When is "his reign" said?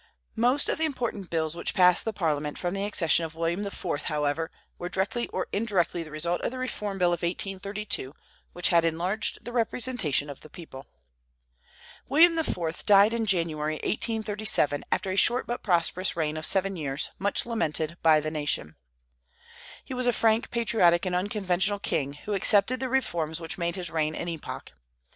23.75-24.15